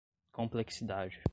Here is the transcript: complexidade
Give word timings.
complexidade 0.33 1.21